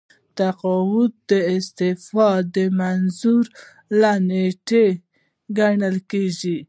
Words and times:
تقاعد 0.37 1.11
د 1.29 1.31
استعفا 1.55 2.29
د 2.55 2.57
منظورۍ 2.79 3.47
له 3.99 4.13
نیټې 4.29 4.87
ګڼل 5.57 5.97
کیږي. 6.11 6.57